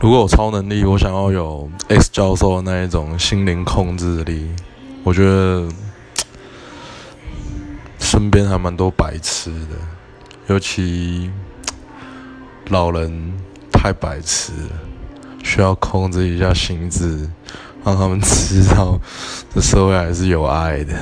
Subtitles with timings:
[0.00, 4.48] 如果有超能力，我想要有 X 教授那一种心灵控制力。
[5.02, 5.68] 我觉得
[7.98, 9.74] 身边还蛮多白痴的，
[10.46, 11.28] 尤其
[12.68, 13.32] 老人
[13.72, 14.70] 太白痴了，
[15.42, 17.28] 需要控制一下心智，
[17.84, 19.00] 让他们知道
[19.52, 20.94] 这社会还是有爱的。